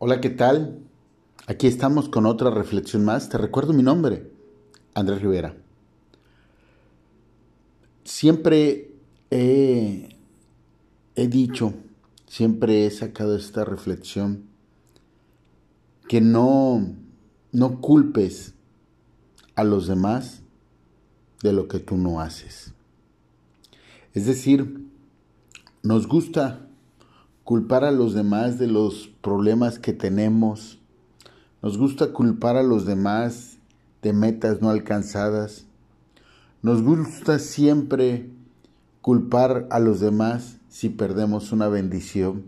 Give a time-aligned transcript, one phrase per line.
[0.00, 0.78] Hola, ¿qué tal?
[1.48, 3.30] Aquí estamos con otra reflexión más.
[3.30, 4.30] Te recuerdo mi nombre,
[4.94, 5.56] Andrés Rivera.
[8.04, 8.92] Siempre
[9.32, 10.16] he,
[11.16, 11.74] he dicho,
[12.28, 14.44] siempre he sacado esta reflexión,
[16.06, 16.94] que no,
[17.50, 18.54] no culpes
[19.56, 20.42] a los demás
[21.42, 22.72] de lo que tú no haces.
[24.14, 24.80] Es decir,
[25.82, 26.67] nos gusta
[27.48, 30.80] culpar a los demás de los problemas que tenemos.
[31.62, 33.56] Nos gusta culpar a los demás
[34.02, 35.64] de metas no alcanzadas.
[36.60, 38.28] Nos gusta siempre
[39.00, 42.44] culpar a los demás si perdemos una bendición.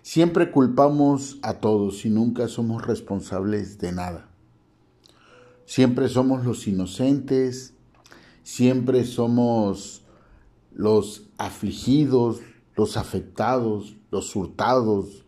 [0.00, 4.30] Siempre culpamos a todos y nunca somos responsables de nada.
[5.66, 7.74] Siempre somos los inocentes,
[8.42, 10.02] siempre somos
[10.72, 12.40] los afligidos,
[12.76, 15.24] los afectados, los hurtados.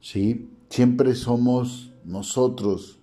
[0.00, 0.48] ¿sí?
[0.68, 2.98] Siempre somos nosotros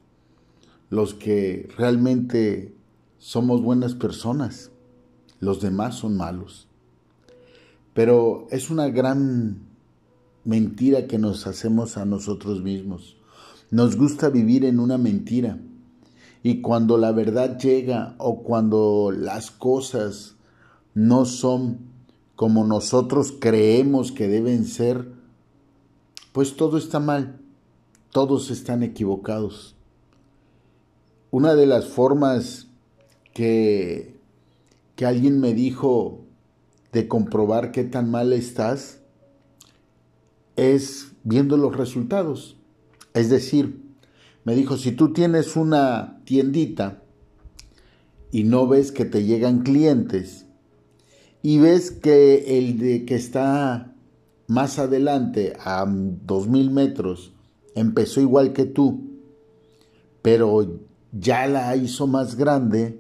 [0.90, 2.74] los que realmente
[3.20, 4.72] somos buenas personas.
[5.40, 6.68] Los demás son malos.
[7.94, 9.68] Pero es una gran
[10.46, 13.18] mentira que nos hacemos a nosotros mismos.
[13.70, 15.60] Nos gusta vivir en una mentira.
[16.42, 20.36] Y cuando la verdad llega o cuando las cosas
[20.94, 21.80] no son
[22.38, 25.12] como nosotros creemos que deben ser,
[26.34, 27.40] pues todo está mal,
[28.12, 29.76] todos están equivocados.
[31.32, 32.68] Una de las formas
[33.34, 34.20] que,
[34.96, 36.26] que alguien me dijo
[36.92, 39.00] de comprobar qué tan mal estás
[40.56, 42.56] es viendo los resultados.
[43.16, 43.82] Es decir,
[44.44, 47.02] me dijo, si tú tienes una tiendita
[48.32, 50.47] y no ves que te llegan clientes,
[51.42, 53.94] y ves que el de que está
[54.48, 57.34] más adelante a dos mil metros
[57.76, 59.02] empezó igual que tú,
[60.22, 60.80] pero
[61.12, 63.00] ya la hizo más grande,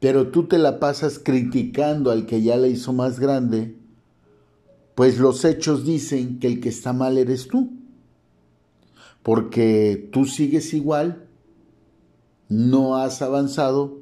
[0.00, 3.76] pero tú te la pasas criticando al que ya la hizo más grande,
[4.94, 7.72] pues los hechos dicen que el que está mal eres tú,
[9.22, 11.26] porque tú sigues igual,
[12.48, 13.98] no has avanzado,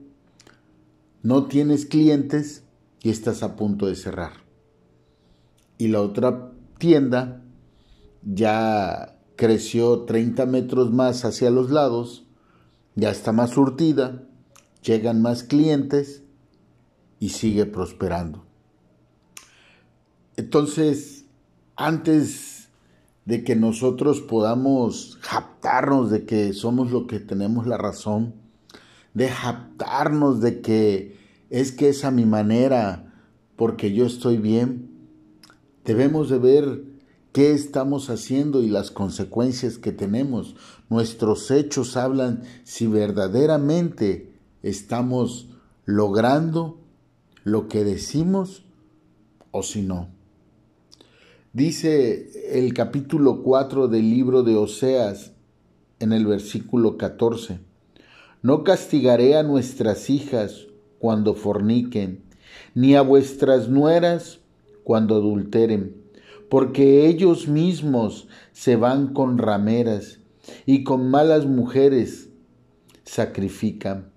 [1.23, 2.65] no tienes clientes,
[3.03, 4.33] y estás a punto de cerrar.
[5.79, 7.43] Y la otra tienda
[8.23, 12.25] ya creció 30 metros más hacia los lados,
[12.95, 14.23] ya está más surtida,
[14.83, 16.23] llegan más clientes
[17.19, 18.45] y sigue prosperando.
[20.37, 21.25] Entonces,
[21.77, 22.69] antes
[23.25, 28.35] de que nosotros podamos japtarnos de que somos lo que tenemos la razón,
[29.15, 31.22] de japtarnos de que
[31.53, 33.13] es que es a mi manera,
[33.57, 34.89] porque yo estoy bien.
[35.85, 36.85] Debemos de ver
[37.33, 40.57] qué estamos haciendo y las consecuencias que tenemos.
[40.89, 45.51] Nuestros hechos hablan si verdaderamente estamos
[45.85, 46.81] logrando
[47.45, 48.65] lo que decimos
[49.51, 50.09] o si no.
[51.53, 55.33] Dice el capítulo 4 del libro de Oseas
[55.99, 57.61] en el versículo 14,
[58.41, 60.72] no castigaré a nuestras hijas
[61.03, 62.23] cuando forniquen,
[62.77, 64.39] ni a vuestras nueras
[64.85, 65.97] cuando adulteren,
[66.49, 70.21] porque ellos mismos se van con rameras
[70.65, 72.29] y con malas mujeres
[73.03, 74.13] sacrifican.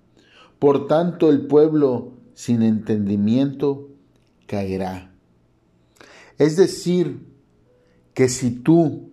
[0.59, 3.89] Por tanto el pueblo sin entendimiento
[4.45, 5.11] caerá.
[6.37, 7.25] Es decir,
[8.13, 9.09] que si tú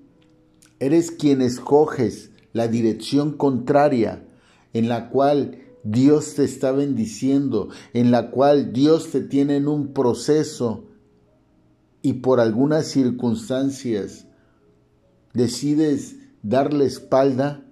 [0.78, 4.26] eres quien escoges la dirección contraria
[4.74, 9.92] en la cual Dios te está bendiciendo, en la cual Dios te tiene en un
[9.92, 10.84] proceso
[12.02, 14.26] y por algunas circunstancias
[15.32, 17.64] decides darle espalda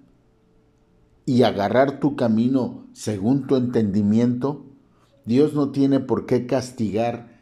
[1.25, 4.65] y agarrar tu camino según tu entendimiento,
[5.25, 7.39] Dios no tiene por qué castigar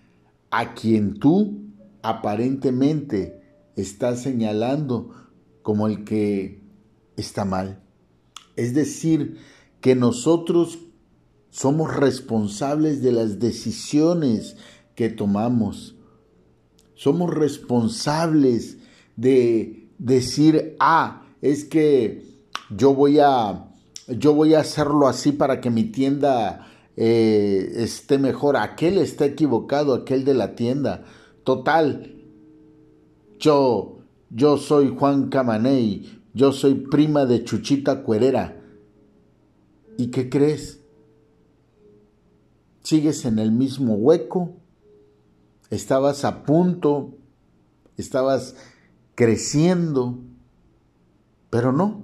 [0.52, 1.60] a quien tú
[2.02, 3.42] aparentemente
[3.76, 5.12] estás señalando
[5.62, 6.62] como el que
[7.16, 7.82] está mal.
[8.56, 9.38] Es decir,
[9.82, 10.80] que nosotros
[11.50, 14.56] somos responsables de las decisiones
[14.96, 15.96] que tomamos.
[16.96, 18.78] Somos responsables
[19.16, 22.24] de decir, ah, es que
[22.76, 23.72] yo voy a,
[24.08, 26.68] yo voy a hacerlo así para que mi tienda
[26.98, 28.58] eh, esté mejor.
[28.58, 31.06] Aquel está equivocado, aquel de la tienda.
[31.46, 32.16] Total,
[33.40, 34.00] yo,
[34.30, 38.59] yo soy Juan Camaney, yo soy prima de Chuchita Cuerera
[40.00, 40.80] ¿Y qué crees?
[42.84, 44.54] Sigues en el mismo hueco,
[45.72, 47.18] estabas a punto,
[47.98, 48.56] estabas
[49.16, 50.20] creciendo
[51.50, 52.04] Pero no.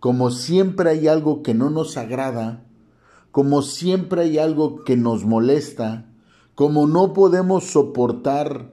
[0.00, 2.64] Como siempre hay algo que no nos agrada,
[3.32, 6.10] como siempre hay algo que nos molesta,
[6.54, 8.72] como no podemos soportar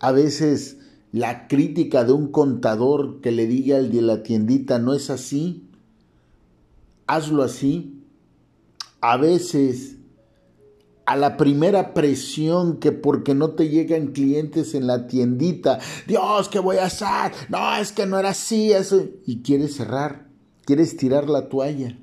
[0.00, 0.78] a veces
[1.12, 5.63] la crítica de un contador que le diga al de la tiendita, no es así,
[7.06, 8.02] hazlo así.
[9.00, 9.96] A veces
[11.06, 16.58] a la primera presión que porque no te llegan clientes en la tiendita, Dios, ¿qué
[16.58, 17.32] voy a hacer?
[17.50, 19.04] No, es que no era así, eso.
[19.26, 20.28] Y quieres cerrar,
[20.64, 21.98] quieres tirar la toalla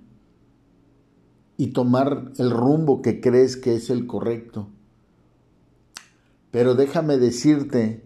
[1.57, 4.69] y tomar el rumbo que crees que es el correcto.
[6.51, 8.03] Pero déjame decirte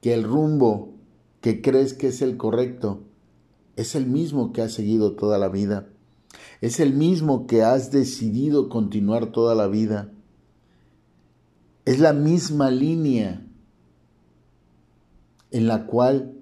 [0.00, 0.94] que el rumbo
[1.40, 3.02] que crees que es el correcto
[3.76, 5.88] es el mismo que has seguido toda la vida.
[6.60, 10.10] Es el mismo que has decidido continuar toda la vida.
[11.84, 13.46] Es la misma línea
[15.50, 16.32] en la cual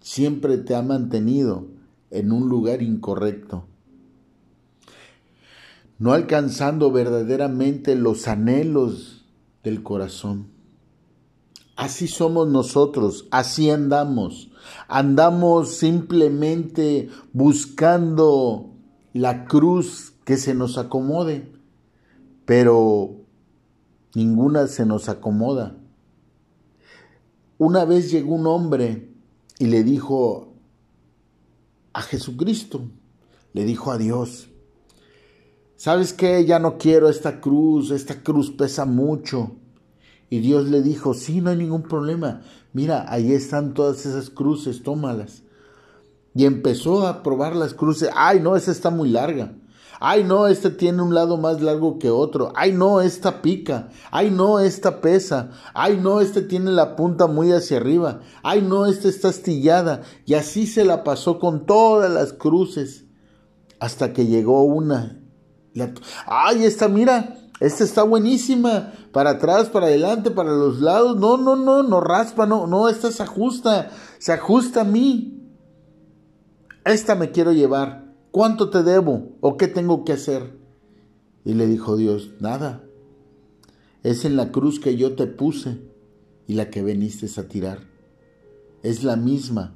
[0.00, 1.68] siempre te ha mantenido
[2.10, 3.64] en un lugar incorrecto,
[5.98, 9.26] no alcanzando verdaderamente los anhelos
[9.62, 10.48] del corazón.
[11.76, 14.50] Así somos nosotros, así andamos.
[14.88, 18.70] Andamos simplemente buscando
[19.18, 21.50] la cruz que se nos acomode,
[22.44, 23.16] pero
[24.14, 25.76] ninguna se nos acomoda.
[27.58, 29.10] Una vez llegó un hombre
[29.58, 30.54] y le dijo
[31.92, 32.82] a Jesucristo,
[33.54, 34.50] le dijo a Dios,
[35.74, 36.44] ¿sabes qué?
[36.44, 39.56] Ya no quiero esta cruz, esta cruz pesa mucho.
[40.30, 42.42] Y Dios le dijo, sí, no hay ningún problema.
[42.72, 45.42] Mira, ahí están todas esas cruces, tómalas
[46.38, 48.10] y empezó a probar las cruces.
[48.14, 49.56] Ay, no, esta está muy larga.
[49.98, 52.52] Ay, no, este tiene un lado más largo que otro.
[52.54, 53.88] Ay, no, esta pica.
[54.12, 55.50] Ay, no, esta pesa.
[55.74, 58.20] Ay, no, este tiene la punta muy hacia arriba.
[58.44, 60.02] Ay, no, esta está astillada.
[60.26, 63.06] Y así se la pasó con todas las cruces.
[63.80, 65.20] Hasta que llegó una.
[66.24, 68.92] Ay, esta, mira, esta está buenísima.
[69.10, 71.16] Para atrás, para adelante, para los lados.
[71.16, 73.90] No, no, no, no raspa, no, no, esta se ajusta.
[74.20, 75.34] Se ajusta a mí
[76.84, 80.56] esta me quiero llevar, ¿cuánto te debo o qué tengo que hacer?
[81.44, 82.84] Y le dijo Dios, nada,
[84.02, 85.78] es en la cruz que yo te puse
[86.46, 87.80] y la que veniste a tirar.
[88.82, 89.74] Es la misma,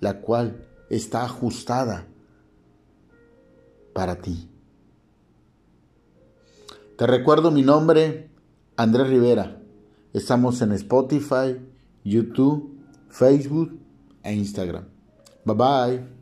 [0.00, 2.06] la cual está ajustada
[3.92, 4.48] para ti.
[6.96, 8.30] Te recuerdo mi nombre,
[8.76, 9.60] Andrés Rivera.
[10.12, 11.58] Estamos en Spotify,
[12.04, 12.78] YouTube,
[13.08, 13.78] Facebook
[14.22, 14.84] e Instagram.
[15.44, 16.21] Bye bye.